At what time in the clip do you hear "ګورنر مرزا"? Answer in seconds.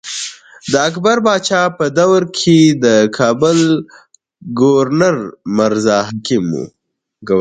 4.59-5.99